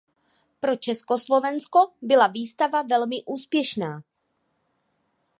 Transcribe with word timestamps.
Pro 0.59 0.75
Československo 0.75 1.79
byla 2.01 2.27
výstava 2.27 2.81
velmi 2.81 3.23
úspěšná. 3.25 4.03